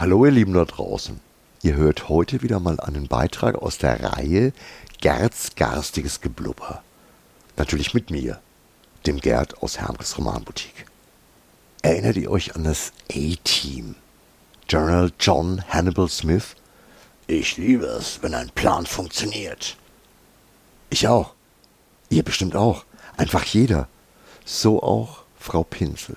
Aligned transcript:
Hallo 0.00 0.24
ihr 0.24 0.30
Lieben 0.30 0.54
da 0.54 0.64
draußen. 0.64 1.20
Ihr 1.60 1.74
hört 1.74 2.08
heute 2.08 2.40
wieder 2.40 2.58
mal 2.58 2.80
einen 2.80 3.06
Beitrag 3.06 3.56
aus 3.56 3.76
der 3.76 4.02
Reihe 4.02 4.54
Gerds 5.02 5.56
garstiges 5.56 6.22
Geblubber. 6.22 6.82
Natürlich 7.58 7.92
mit 7.92 8.08
mir, 8.08 8.40
dem 9.04 9.18
Gerd 9.18 9.62
aus 9.62 9.78
Hermkes 9.78 10.16
Romanboutique. 10.16 10.86
Erinnert 11.82 12.16
ihr 12.16 12.30
euch 12.30 12.56
an 12.56 12.64
das 12.64 12.94
A-Team? 13.12 13.94
General 14.68 15.12
John 15.20 15.62
Hannibal 15.68 16.08
Smith? 16.08 16.56
Ich 17.26 17.58
liebe 17.58 17.84
es, 17.84 18.22
wenn 18.22 18.32
ein 18.32 18.48
Plan 18.54 18.86
funktioniert. 18.86 19.76
Ich 20.88 21.08
auch. 21.08 21.34
Ihr 22.08 22.22
bestimmt 22.22 22.56
auch. 22.56 22.86
Einfach 23.18 23.44
jeder. 23.44 23.86
So 24.46 24.82
auch 24.82 25.24
Frau 25.38 25.62
Pinsel. 25.62 26.16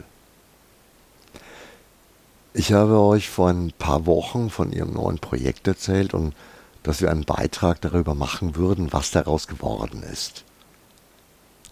Ich 2.56 2.72
habe 2.72 3.00
euch 3.00 3.32
vor 3.32 3.50
ein 3.50 3.74
paar 3.80 4.06
Wochen 4.06 4.52
von 4.52 4.72
Ihrem 4.72 4.94
neuen 4.94 5.18
Projekt 5.18 5.68
erzählt 5.68 6.14
und 6.14 6.36
dass 6.84 7.02
wir 7.02 7.10
einen 7.10 7.26
Beitrag 7.26 7.82
darüber 7.82 8.14
machen 8.14 8.56
würden, 8.56 8.94
was 8.94 9.10
daraus 9.10 9.48
geworden 9.48 10.04
ist. 10.04 10.44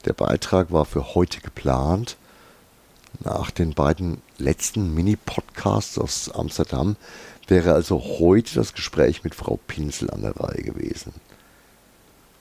Der 0.06 0.14
Beitrag 0.14 0.72
war 0.72 0.86
für 0.86 1.14
heute 1.14 1.40
geplant. 1.42 2.18
Nach 3.24 3.52
den 3.52 3.76
beiden 3.76 4.24
letzten 4.40 4.96
Mini-Podcasts 4.96 6.00
aus 6.00 6.32
Amsterdam 6.34 6.96
wäre 7.48 7.74
also 7.74 8.02
heute 8.20 8.56
das 8.56 8.74
Gespräch 8.74 9.24
mit 9.24 9.36
Frau 9.36 9.60
Pinsel 9.68 10.10
an 10.10 10.24
der 10.24 10.36
Reihe 10.36 10.64
gewesen. 10.64 11.14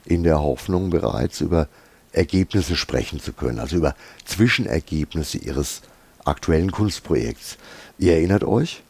In 0.07 0.23
der 0.23 0.41
Hoffnung, 0.41 0.89
bereits 0.89 1.43
über 1.43 1.69
Ergebnisse 2.13 2.77
sprechen 2.77 3.21
zu 3.21 3.35
können, 3.35 3.59
also 3.59 3.77
über 3.77 3.95
Zwischenergebnisse 4.25 5.37
ihres 5.37 5.83
aktuellen 6.25 6.73
Kunstprojekts. 6.73 7.57
Ihr 7.99 8.15
erinnert 8.15 8.45
euch? 8.45 8.83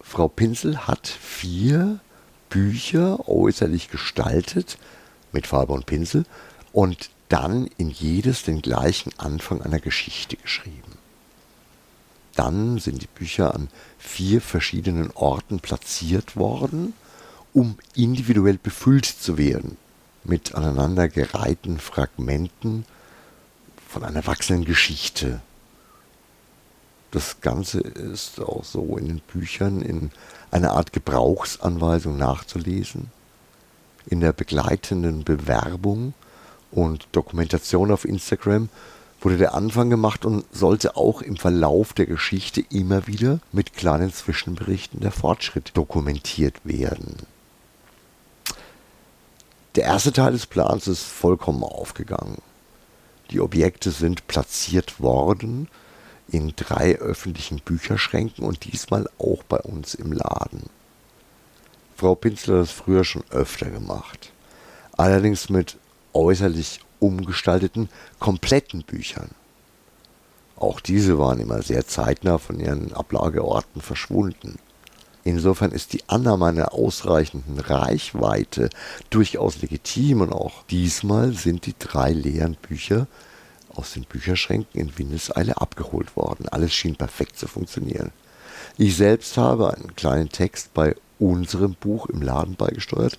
Frau 0.00 0.28
Pinsel 0.28 0.86
hat 0.86 1.06
vier 1.06 2.00
Bücher 2.50 3.28
äußerlich 3.28 3.90
gestaltet 3.90 4.78
mit 5.32 5.46
Farbe 5.46 5.72
und 5.72 5.86
Pinsel 5.86 6.24
und 6.72 7.10
dann 7.28 7.66
in 7.78 7.88
jedes 7.88 8.42
den 8.42 8.60
gleichen 8.60 9.10
Anfang 9.18 9.62
einer 9.62 9.80
Geschichte 9.80 10.36
geschrieben. 10.36 10.98
Dann 12.34 12.78
sind 12.78 13.02
die 13.02 13.08
Bücher 13.08 13.54
an 13.54 13.68
vier 13.98 14.40
verschiedenen 14.40 15.10
Orten 15.12 15.60
platziert 15.60 16.36
worden, 16.36 16.94
um 17.54 17.78
individuell 17.94 18.58
befüllt 18.58 19.06
zu 19.06 19.38
werden 19.38 19.76
mit 20.24 20.54
aneinandergereihten 20.54 21.78
Fragmenten 21.78 22.84
von 23.88 24.04
einer 24.04 24.26
wachsenden 24.26 24.64
Geschichte, 24.64 25.40
das 27.12 27.42
Ganze 27.42 27.80
ist 27.80 28.40
auch 28.40 28.64
so 28.64 28.96
in 28.96 29.06
den 29.06 29.20
Büchern 29.20 29.82
in 29.82 30.10
einer 30.50 30.72
Art 30.72 30.92
Gebrauchsanweisung 30.92 32.16
nachzulesen, 32.16 33.10
in 34.06 34.20
der 34.20 34.32
begleitenden 34.32 35.22
Bewerbung 35.22 36.14
und 36.70 37.06
Dokumentation 37.12 37.92
auf 37.92 38.04
Instagram 38.06 38.70
wurde 39.20 39.36
der 39.36 39.54
Anfang 39.54 39.90
gemacht 39.90 40.24
und 40.24 40.44
sollte 40.52 40.96
auch 40.96 41.22
im 41.22 41.36
Verlauf 41.36 41.92
der 41.92 42.06
Geschichte 42.06 42.64
immer 42.70 43.06
wieder 43.06 43.38
mit 43.52 43.74
kleinen 43.74 44.12
Zwischenberichten 44.12 45.00
der 45.00 45.12
Fortschritt 45.12 45.76
dokumentiert 45.76 46.56
werden. 46.64 47.18
Der 49.76 49.84
erste 49.84 50.12
Teil 50.12 50.32
des 50.32 50.46
Plans 50.46 50.88
ist 50.88 51.04
vollkommen 51.04 51.62
aufgegangen. 51.62 52.38
Die 53.30 53.40
Objekte 53.40 53.90
sind 53.90 54.26
platziert 54.26 54.98
worden 54.98 55.68
in 56.32 56.54
drei 56.56 56.96
öffentlichen 56.96 57.60
Bücherschränken 57.60 58.44
und 58.44 58.64
diesmal 58.64 59.08
auch 59.18 59.42
bei 59.44 59.58
uns 59.58 59.94
im 59.94 60.12
Laden. 60.12 60.64
Frau 61.94 62.14
Pinzler 62.14 62.54
hat 62.54 62.62
das 62.62 62.70
früher 62.72 63.04
schon 63.04 63.22
öfter 63.30 63.70
gemacht. 63.70 64.32
Allerdings 64.96 65.50
mit 65.50 65.76
äußerlich 66.14 66.80
umgestalteten, 66.98 67.88
kompletten 68.18 68.82
Büchern. 68.82 69.30
Auch 70.56 70.80
diese 70.80 71.18
waren 71.18 71.38
immer 71.38 71.62
sehr 71.62 71.86
zeitnah 71.86 72.38
von 72.38 72.58
ihren 72.58 72.92
Ablageorten 72.92 73.82
verschwunden. 73.82 74.58
Insofern 75.24 75.70
ist 75.70 75.92
die 75.92 76.08
Annahme 76.08 76.46
einer 76.46 76.72
ausreichenden 76.72 77.60
Reichweite 77.60 78.70
durchaus 79.10 79.60
legitim 79.60 80.22
und 80.22 80.32
auch 80.32 80.64
diesmal 80.64 81.32
sind 81.32 81.66
die 81.66 81.74
drei 81.78 82.12
leeren 82.12 82.56
Bücher 82.56 83.06
aus 83.76 83.92
den 83.92 84.04
Bücherschränken 84.04 84.80
in 84.80 84.98
Windeseile 84.98 85.60
abgeholt 85.60 86.16
worden. 86.16 86.48
Alles 86.48 86.72
schien 86.72 86.96
perfekt 86.96 87.38
zu 87.38 87.48
funktionieren. 87.48 88.12
Ich 88.78 88.96
selbst 88.96 89.36
habe 89.36 89.74
einen 89.74 89.94
kleinen 89.96 90.30
Text 90.30 90.72
bei 90.74 90.94
unserem 91.18 91.74
Buch 91.74 92.06
im 92.06 92.22
Laden 92.22 92.56
beigesteuert 92.56 93.18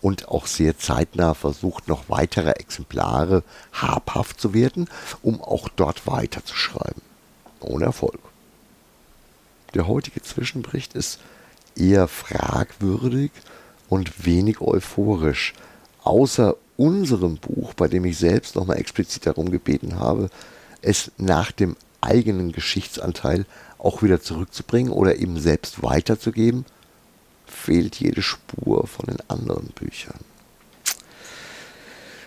und 0.00 0.28
auch 0.28 0.46
sehr 0.46 0.76
zeitnah 0.76 1.34
versucht, 1.34 1.88
noch 1.88 2.08
weitere 2.08 2.50
Exemplare 2.50 3.42
habhaft 3.72 4.40
zu 4.40 4.52
werden, 4.52 4.88
um 5.22 5.40
auch 5.40 5.68
dort 5.68 6.06
weiterzuschreiben. 6.06 7.02
Ohne 7.60 7.86
Erfolg. 7.86 8.18
Der 9.74 9.86
heutige 9.86 10.20
Zwischenbericht 10.20 10.94
ist 10.94 11.20
eher 11.76 12.08
fragwürdig 12.08 13.30
und 13.88 14.26
wenig 14.26 14.60
euphorisch, 14.60 15.54
außer 16.04 16.56
unserem 16.76 17.36
Buch, 17.36 17.74
bei 17.74 17.88
dem 17.88 18.04
ich 18.04 18.18
selbst 18.18 18.56
nochmal 18.56 18.78
explizit 18.78 19.26
darum 19.26 19.50
gebeten 19.50 19.98
habe, 19.98 20.30
es 20.80 21.12
nach 21.16 21.52
dem 21.52 21.76
eigenen 22.00 22.52
Geschichtsanteil 22.52 23.46
auch 23.78 24.02
wieder 24.02 24.20
zurückzubringen 24.20 24.92
oder 24.92 25.16
eben 25.16 25.38
selbst 25.38 25.82
weiterzugeben, 25.82 26.64
fehlt 27.46 27.96
jede 27.96 28.22
Spur 28.22 28.86
von 28.86 29.06
den 29.06 29.18
anderen 29.28 29.68
Büchern. 29.68 30.18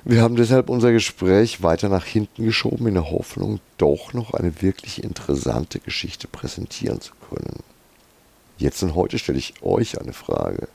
Wir 0.08 0.22
haben 0.22 0.36
deshalb 0.36 0.70
unser 0.70 0.92
Gespräch 0.92 1.64
weiter 1.64 1.90
nach 1.90 2.06
hinten 2.06 2.46
geschoben, 2.46 2.86
in 2.86 2.94
der 2.94 3.10
Hoffnung, 3.10 3.60
doch 3.78 4.14
noch 4.14 4.36
eine 4.36 4.62
wirklich 4.62 5.04
interessante 5.04 5.80
Geschichte 5.80 6.28
präsentieren 6.28 7.02
zu 7.02 7.14
können. 7.30 7.64
Jetzt 8.58 8.84
und 8.84 8.94
heute 8.94 9.18
stelle 9.18 9.40
ich 9.40 9.64
euch 9.64 10.00
eine 10.00 10.14
Frage. 10.14 10.68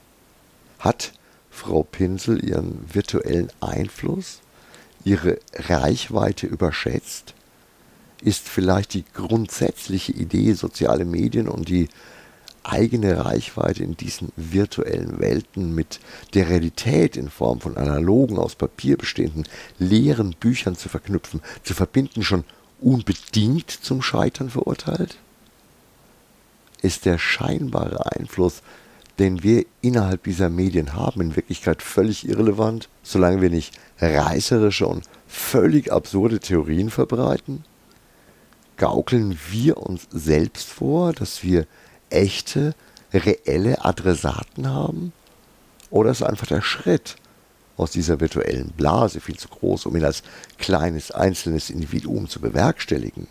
Hat 0.79 1.13
Frau 1.51 1.83
Pinsel 1.83 2.43
ihren 2.43 2.79
virtuellen 2.91 3.51
Einfluss, 3.59 4.39
ihre 5.03 5.37
Reichweite 5.53 6.47
überschätzt? 6.47 7.35
Ist 8.23 8.47
vielleicht 8.47 8.93
die 8.93 9.05
grundsätzliche 9.13 10.13
Idee 10.13 10.53
soziale 10.53 11.05
Medien 11.05 11.47
und 11.47 11.69
die 11.69 11.89
eigene 12.63 13.25
Reichweite 13.25 13.83
in 13.83 13.97
diesen 13.97 14.31
virtuellen 14.35 15.19
Welten 15.19 15.73
mit 15.73 15.99
der 16.33 16.49
Realität 16.49 17.17
in 17.17 17.29
Form 17.29 17.59
von 17.59 17.77
analogen, 17.77 18.37
aus 18.37 18.55
Papier 18.55 18.97
bestehenden 18.97 19.47
leeren 19.79 20.35
Büchern 20.39 20.75
zu 20.75 20.89
verknüpfen, 20.89 21.41
zu 21.63 21.73
verbinden, 21.73 22.23
schon 22.23 22.43
unbedingt 22.79 23.71
zum 23.71 24.01
Scheitern 24.01 24.49
verurteilt? 24.49 25.17
Ist 26.81 27.05
der 27.05 27.17
scheinbare 27.17 28.11
Einfluss 28.15 28.61
den 29.21 29.43
wir 29.43 29.67
innerhalb 29.81 30.23
dieser 30.23 30.49
Medien 30.49 30.95
haben, 30.95 31.21
in 31.21 31.35
Wirklichkeit 31.35 31.83
völlig 31.83 32.27
irrelevant, 32.27 32.89
solange 33.03 33.39
wir 33.39 33.51
nicht 33.51 33.77
reißerische 33.99 34.87
und 34.87 35.03
völlig 35.27 35.91
absurde 35.91 36.39
Theorien 36.39 36.89
verbreiten? 36.89 37.63
Gaukeln 38.77 39.37
wir 39.51 39.77
uns 39.77 40.07
selbst 40.09 40.67
vor, 40.67 41.13
dass 41.13 41.43
wir 41.43 41.67
echte, 42.09 42.73
reelle 43.13 43.85
Adressaten 43.85 44.67
haben? 44.67 45.13
Oder 45.91 46.09
ist 46.09 46.23
einfach 46.23 46.47
der 46.47 46.63
Schritt 46.63 47.15
aus 47.77 47.91
dieser 47.91 48.19
virtuellen 48.19 48.71
Blase 48.71 49.21
viel 49.21 49.37
zu 49.37 49.49
groß, 49.49 49.85
um 49.85 49.95
ihn 49.95 50.03
als 50.03 50.23
kleines, 50.57 51.11
einzelnes 51.11 51.69
Individuum 51.69 52.27
zu 52.27 52.41
bewerkstelligen? 52.41 53.27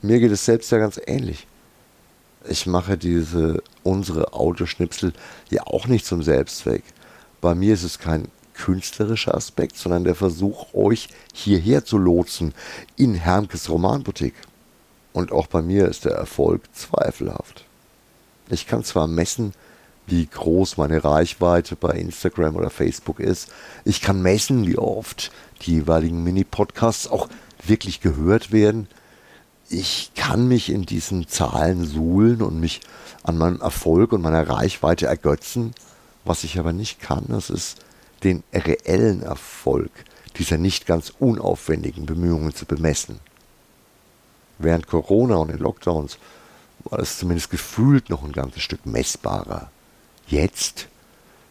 Mir 0.00 0.20
geht 0.20 0.32
es 0.32 0.46
selbst 0.46 0.72
ja 0.72 0.78
ganz 0.78 0.98
ähnlich 1.06 1.46
ich 2.48 2.66
mache 2.66 2.98
diese 2.98 3.62
unsere 3.82 4.32
Autoschnipsel 4.32 5.12
ja 5.50 5.62
auch 5.66 5.86
nicht 5.86 6.06
zum 6.06 6.22
Selbstzweck. 6.22 6.82
Bei 7.40 7.54
mir 7.54 7.74
ist 7.74 7.82
es 7.82 7.98
kein 7.98 8.28
künstlerischer 8.54 9.34
Aspekt, 9.34 9.76
sondern 9.76 10.04
der 10.04 10.14
Versuch, 10.14 10.72
euch 10.74 11.08
hierher 11.34 11.84
zu 11.84 11.98
lotsen 11.98 12.54
in 12.96 13.14
Hermkes 13.14 13.68
Romanboutique. 13.68 14.36
Und 15.12 15.32
auch 15.32 15.46
bei 15.46 15.62
mir 15.62 15.88
ist 15.88 16.04
der 16.04 16.12
Erfolg 16.12 16.62
zweifelhaft. 16.74 17.64
Ich 18.48 18.66
kann 18.66 18.84
zwar 18.84 19.06
messen, 19.06 19.52
wie 20.06 20.26
groß 20.26 20.76
meine 20.76 21.02
Reichweite 21.02 21.74
bei 21.74 21.90
Instagram 21.90 22.56
oder 22.56 22.70
Facebook 22.70 23.18
ist. 23.20 23.50
Ich 23.84 24.00
kann 24.00 24.22
messen, 24.22 24.66
wie 24.66 24.78
oft 24.78 25.32
die 25.62 25.72
jeweiligen 25.72 26.22
Mini-Podcasts 26.22 27.08
auch 27.08 27.28
wirklich 27.64 28.00
gehört 28.00 28.52
werden 28.52 28.88
ich 29.68 30.12
kann 30.14 30.48
mich 30.48 30.70
in 30.70 30.86
diesen 30.86 31.28
Zahlen 31.28 31.84
suhlen 31.84 32.42
und 32.42 32.60
mich 32.60 32.80
an 33.22 33.38
meinem 33.38 33.60
Erfolg 33.60 34.12
und 34.12 34.22
meiner 34.22 34.48
Reichweite 34.48 35.06
ergötzen. 35.06 35.74
Was 36.24 36.44
ich 36.44 36.58
aber 36.58 36.72
nicht 36.72 37.00
kann, 37.00 37.24
das 37.28 37.50
ist 37.50 37.78
den 38.22 38.42
reellen 38.52 39.22
Erfolg 39.22 39.90
dieser 40.38 40.58
nicht 40.58 40.86
ganz 40.86 41.12
unaufwendigen 41.18 42.06
Bemühungen 42.06 42.54
zu 42.54 42.66
bemessen. 42.66 43.20
Während 44.58 44.86
Corona 44.86 45.36
und 45.36 45.48
den 45.48 45.58
Lockdowns 45.58 46.18
war 46.84 46.98
es 46.98 47.18
zumindest 47.18 47.50
gefühlt 47.50 48.10
noch 48.10 48.22
ein 48.22 48.32
ganzes 48.32 48.62
Stück 48.62 48.86
messbarer. 48.86 49.70
Jetzt, 50.28 50.88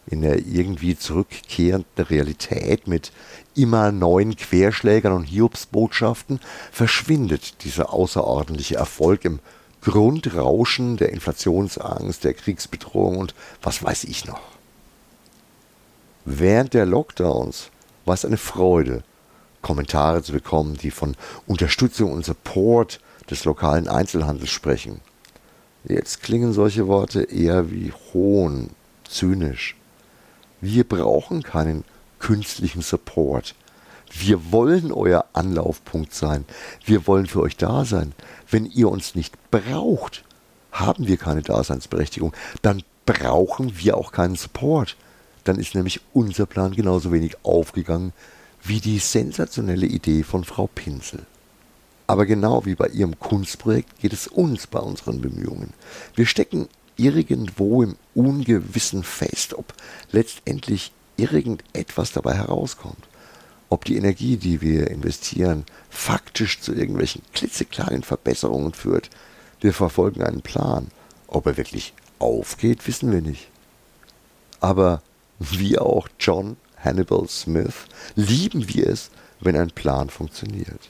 in 0.08 0.22
der 0.22 0.46
irgendwie 0.46 0.98
zurückkehrenden 0.98 2.06
Realität 2.06 2.88
mit 2.88 3.12
immer 3.56 3.92
neuen 3.92 4.36
Querschlägern 4.36 5.14
und 5.14 5.24
Hiobsbotschaften, 5.24 6.40
verschwindet 6.72 7.64
dieser 7.64 7.94
außerordentliche 7.94 8.76
Erfolg 8.76 9.26
im 9.26 9.40
Grundrauschen 9.82 10.98
der 10.98 11.12
Inflationsangst, 11.12 12.24
der 12.24 12.34
Kriegsbedrohung 12.34 13.18
und 13.18 13.36
was 13.62 13.84
weiß 13.84 14.06
ich 14.06 14.26
noch. 14.26 14.42
Während 16.26 16.74
der 16.74 16.86
Lockdowns 16.86 17.70
war 18.04 18.16
es 18.16 18.26
eine 18.26 18.38
Freude, 18.38 19.04
Kommentare 19.62 20.22
zu 20.22 20.32
bekommen, 20.32 20.78
die 20.78 20.92
von 20.92 21.16
Unterstützung 21.48 22.12
und 22.12 22.26
Support 22.26 23.00
des 23.30 23.46
lokalen 23.46 23.88
Einzelhandels 23.88 24.50
sprechen. 24.50 25.02
Jetzt 25.84 26.24
klingen 26.24 26.54
solche 26.54 26.88
Worte 26.88 27.24
eher 27.24 27.72
wie 27.72 27.92
Hohn, 28.14 28.72
zynisch. 29.08 29.76
Wir 30.66 30.84
brauchen 30.84 31.44
keinen 31.44 31.84
künstlichen 32.18 32.82
Support. 32.82 33.54
Wir 34.12 34.52
wollen 34.52 34.92
euer 34.92 35.26
Anlaufpunkt 35.34 36.12
sein. 36.12 36.44
Wir 36.84 37.06
wollen 37.06 37.28
für 37.28 37.42
euch 37.42 37.56
da 37.56 37.86
sein. 37.86 38.14
Wenn 38.50 38.66
ihr 38.66 38.90
uns 38.90 39.14
nicht 39.14 39.36
braucht, 39.52 40.24
haben 40.72 41.06
wir 41.06 41.18
keine 41.18 41.44
Daseinsberechtigung. 41.44 42.34
Dann 42.64 42.82
brauchen 43.06 43.78
wir 43.78 43.96
auch 43.96 44.12
keinen 44.12 44.38
Support. 44.38 44.98
Dann 45.44 45.60
ist 45.60 45.76
nämlich 45.76 46.02
unser 46.14 46.48
Plan 46.48 46.76
genauso 46.76 47.12
wenig 47.12 47.38
aufgegangen 47.44 48.12
wie 48.64 48.80
die 48.80 48.98
sensationelle 48.98 49.86
Idee 49.86 50.24
von 50.24 50.46
Frau 50.46 50.66
Pinsel. 50.66 51.28
Aber 52.08 52.26
genau 52.26 52.66
wie 52.66 52.74
bei 52.74 52.88
ihrem 52.88 53.20
Kunstprojekt 53.20 54.00
geht 54.00 54.14
es 54.14 54.26
uns 54.26 54.66
bei 54.66 54.80
unseren 54.80 55.22
Bemühungen. 55.22 55.74
Wir 56.16 56.26
stecken 56.26 56.68
irgendwo 56.98 57.84
im 57.84 57.96
Ungewissen 58.14 59.04
fest, 59.04 59.54
ob 59.54 59.74
letztendlich 60.12 60.92
irgendetwas 61.18 62.12
dabei 62.12 62.36
herauskommt. 62.36 63.08
Ob 63.70 63.86
die 63.86 63.98
Energie, 63.98 64.38
die 64.38 64.62
wir 64.62 64.90
investieren, 64.90 65.66
faktisch 65.90 66.62
zu 66.62 66.74
irgendwelchen 66.74 67.22
klitzekleinen 67.34 68.04
Verbesserungen 68.04 68.74
führt. 68.74 69.10
Wir 69.60 69.74
verfolgen 69.74 70.24
einen 70.24 70.42
Plan. 70.42 70.88
Ob 71.28 71.48
er 71.48 71.58
wirklich 71.58 71.94
aufgeht, 72.20 72.88
wissen 72.88 73.12
wir 73.12 73.22
nicht. 73.22 73.50
Aber 74.60 75.02
wie 75.40 75.78
auch 75.78 76.08
John 76.20 76.58
Hannibal 76.78 77.28
Smith 77.28 77.74
lieben 78.16 78.70
wir 78.70 78.88
es, 78.88 79.10
wenn 79.40 79.58
ein 79.58 79.72
Plan 79.72 80.10
funktioniert. 80.10 80.90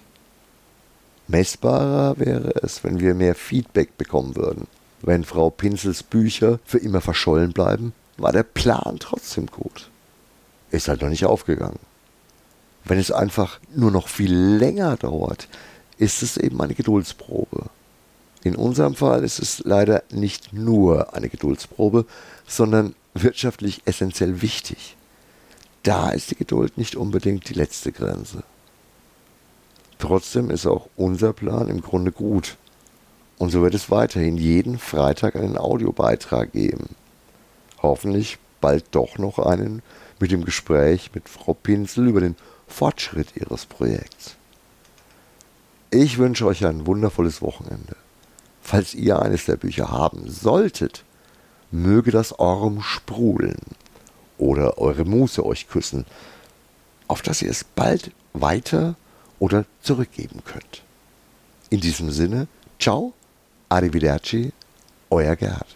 Messbarer 1.27 2.19
wäre 2.19 2.53
es, 2.61 2.83
wenn 2.83 2.99
wir 2.99 3.15
mehr 3.15 3.33
Feedback 3.33 3.97
bekommen 3.97 4.35
würden. 4.35 4.67
Wenn 5.07 5.23
Frau 5.23 5.51
Pinsels 5.51 6.01
Bücher 6.01 6.59
für 6.65 6.79
immer 6.79 6.99
verschollen 6.99 7.53
bleiben, 7.53 7.93
war 8.17 8.31
der 8.31 8.41
Plan 8.41 8.97
trotzdem 8.99 9.45
gut. 9.45 9.91
Ist 10.71 10.87
halt 10.87 11.03
noch 11.03 11.09
nicht 11.09 11.25
aufgegangen. 11.25 11.77
Wenn 12.85 12.97
es 12.97 13.11
einfach 13.11 13.59
nur 13.75 13.91
noch 13.91 14.07
viel 14.07 14.33
länger 14.33 14.97
dauert, 14.97 15.47
ist 15.99 16.23
es 16.23 16.37
eben 16.37 16.59
eine 16.59 16.73
Geduldsprobe. 16.73 17.65
In 18.43 18.55
unserem 18.55 18.95
Fall 18.95 19.23
ist 19.23 19.37
es 19.37 19.59
leider 19.63 20.01
nicht 20.09 20.53
nur 20.53 21.13
eine 21.13 21.29
Geduldsprobe, 21.29 22.07
sondern 22.47 22.95
wirtschaftlich 23.13 23.83
essentiell 23.85 24.41
wichtig. 24.41 24.97
Da 25.83 26.09
ist 26.09 26.31
die 26.31 26.35
Geduld 26.35 26.79
nicht 26.79 26.95
unbedingt 26.95 27.47
die 27.47 27.53
letzte 27.53 27.91
Grenze. 27.91 28.41
Trotzdem 29.99 30.49
ist 30.49 30.65
auch 30.65 30.89
unser 30.95 31.31
Plan 31.31 31.67
im 31.67 31.81
Grunde 31.81 32.11
gut. 32.11 32.57
Und 33.37 33.49
so 33.49 33.61
wird 33.61 33.73
es 33.73 33.91
weiterhin 33.91 34.37
jeden 34.37 34.79
Freitag 34.79 35.35
einen 35.35 35.57
Audiobeitrag 35.57 36.53
geben. 36.53 36.95
Hoffentlich 37.81 38.37
bald 38.61 38.85
doch 38.91 39.17
noch 39.17 39.39
einen 39.39 39.81
mit 40.19 40.31
dem 40.31 40.45
Gespräch 40.45 41.11
mit 41.13 41.27
Frau 41.27 41.53
Pinsel 41.53 42.07
über 42.07 42.21
den 42.21 42.35
Fortschritt 42.67 43.35
ihres 43.35 43.65
Projekts. 43.65 44.35
Ich 45.91 46.17
wünsche 46.17 46.45
euch 46.45 46.65
ein 46.65 46.87
wundervolles 46.87 47.41
Wochenende. 47.41 47.95
Falls 48.61 48.93
ihr 48.93 49.21
eines 49.21 49.45
der 49.45 49.57
Bücher 49.57 49.91
haben 49.91 50.29
solltet, 50.29 51.03
möge 51.71 52.11
das 52.11 52.39
Orm 52.39 52.81
sprudeln 52.81 53.59
oder 54.37 54.77
eure 54.77 55.05
Muße 55.05 55.45
euch 55.45 55.67
küssen, 55.67 56.05
auf 57.07 57.21
dass 57.21 57.41
ihr 57.41 57.51
es 57.51 57.63
bald 57.63 58.11
weiter 58.33 58.95
oder 59.39 59.65
zurückgeben 59.81 60.41
könnt. 60.43 60.83
In 61.69 61.81
diesem 61.81 62.11
Sinne, 62.11 62.47
ciao, 62.79 63.13
arrivederci, 63.69 64.51
euer 65.09 65.35
Gerhard. 65.35 65.75